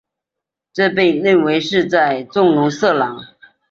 [0.73, 3.23] 这被认为是在纵容色狼。